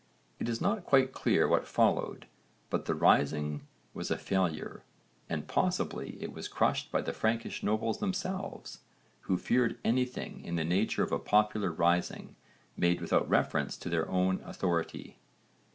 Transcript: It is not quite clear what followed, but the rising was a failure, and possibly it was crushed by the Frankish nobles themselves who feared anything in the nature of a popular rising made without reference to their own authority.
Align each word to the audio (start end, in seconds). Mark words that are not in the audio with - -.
It 0.39 0.49
is 0.49 0.59
not 0.59 0.83
quite 0.83 1.11
clear 1.11 1.47
what 1.47 1.67
followed, 1.67 2.25
but 2.71 2.85
the 2.85 2.95
rising 2.95 3.67
was 3.93 4.09
a 4.09 4.17
failure, 4.17 4.81
and 5.29 5.47
possibly 5.47 6.19
it 6.19 6.33
was 6.33 6.47
crushed 6.47 6.91
by 6.91 7.01
the 7.01 7.13
Frankish 7.13 7.61
nobles 7.61 7.99
themselves 7.99 8.79
who 9.25 9.37
feared 9.37 9.77
anything 9.85 10.43
in 10.43 10.55
the 10.55 10.63
nature 10.65 11.03
of 11.03 11.11
a 11.11 11.19
popular 11.19 11.71
rising 11.71 12.35
made 12.75 12.99
without 12.99 13.29
reference 13.29 13.77
to 13.77 13.89
their 13.89 14.09
own 14.09 14.41
authority. 14.43 15.19